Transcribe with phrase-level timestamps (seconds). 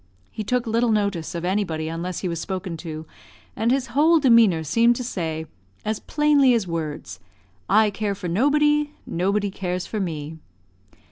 [0.31, 3.05] He took little notice of anybody unless he was spoken to,
[3.55, 5.45] and his whole demeanour seemed to say,
[5.85, 7.19] as plainly as words,
[7.69, 10.39] "I care for nobody, nobody cares for me."